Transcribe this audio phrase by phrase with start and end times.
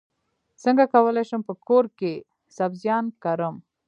[0.63, 2.13] څنګه کولی شم په کور کې
[2.57, 3.55] سبزیان کرم